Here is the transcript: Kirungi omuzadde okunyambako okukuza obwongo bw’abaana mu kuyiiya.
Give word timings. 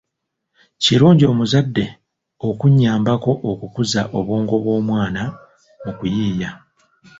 Kirungi 0.83 1.23
omuzadde 1.31 1.85
okunyambako 2.49 3.31
okukuza 3.51 4.01
obwongo 4.17 4.55
bw’abaana 4.63 5.23
mu 5.83 5.91
kuyiiya. 5.97 6.49